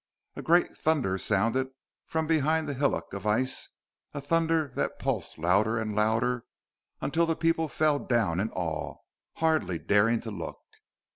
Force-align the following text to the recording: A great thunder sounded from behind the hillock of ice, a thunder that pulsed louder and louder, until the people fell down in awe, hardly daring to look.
A 0.35 0.41
great 0.41 0.75
thunder 0.75 1.19
sounded 1.19 1.67
from 2.07 2.25
behind 2.25 2.67
the 2.67 2.73
hillock 2.73 3.13
of 3.13 3.27
ice, 3.27 3.69
a 4.15 4.19
thunder 4.19 4.71
that 4.73 4.97
pulsed 4.97 5.37
louder 5.37 5.77
and 5.77 5.95
louder, 5.95 6.43
until 7.01 7.27
the 7.27 7.35
people 7.35 7.67
fell 7.67 7.99
down 7.99 8.39
in 8.39 8.49
awe, 8.53 8.95
hardly 9.35 9.77
daring 9.77 10.19
to 10.21 10.31
look. 10.31 10.59